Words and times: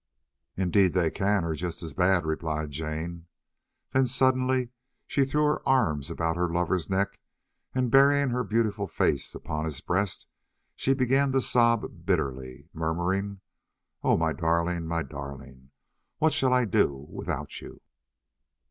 "Indeed 0.57 0.93
they 0.95 1.11
can, 1.11 1.45
or 1.45 1.53
just 1.53 1.83
as 1.83 1.93
bad," 1.93 2.25
replied 2.25 2.71
Jane. 2.71 3.27
Then 3.93 4.07
suddenly 4.07 4.69
she 5.05 5.25
threw 5.25 5.43
her 5.43 5.69
arms 5.69 6.09
about 6.09 6.35
her 6.37 6.49
lover's 6.51 6.89
neck 6.89 7.19
and 7.75 7.91
burying 7.91 8.31
her 8.31 8.43
beautiful 8.43 8.87
face 8.87 9.35
upon 9.35 9.65
his 9.65 9.79
breast, 9.79 10.25
she 10.75 10.95
began 10.95 11.31
to 11.33 11.39
sob 11.39 11.87
bitterly, 12.03 12.67
murmuring, 12.73 13.41
"Oh 14.01 14.17
my 14.17 14.33
darling, 14.33 14.87
my 14.87 15.03
darling, 15.03 15.69
what 16.17 16.33
shall 16.33 16.51
I 16.51 16.65
do 16.65 17.05
without 17.11 17.61
you?" 17.61 17.79